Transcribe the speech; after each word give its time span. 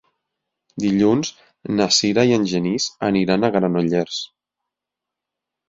Dilluns 0.85 1.29
na 1.73 1.87
Sira 1.99 2.25
i 2.31 2.35
en 2.39 2.49
Genís 2.53 2.89
aniran 3.11 3.43
a 3.43 3.53
Granollers. 3.59 4.21